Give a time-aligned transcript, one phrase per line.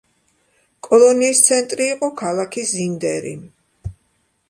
[0.87, 3.39] კოლონიის ცენტრი იყო ქალაქი ზინდერი.